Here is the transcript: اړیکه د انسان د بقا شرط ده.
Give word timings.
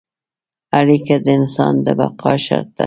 اړیکه 0.79 1.15
د 1.25 1.27
انسان 1.39 1.73
د 1.85 1.87
بقا 1.99 2.33
شرط 2.45 2.67
ده. 2.77 2.79